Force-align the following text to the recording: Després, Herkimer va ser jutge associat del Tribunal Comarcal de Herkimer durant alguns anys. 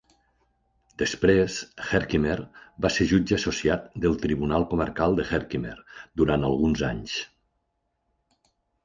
Després, 0.99 1.57
Herkimer 1.89 2.37
va 2.85 2.91
ser 2.95 3.07
jutge 3.11 3.35
associat 3.37 3.85
del 4.05 4.17
Tribunal 4.23 4.65
Comarcal 4.71 5.19
de 5.21 5.27
Herkimer 5.33 5.75
durant 6.23 6.49
alguns 6.49 6.83
anys. 6.89 7.19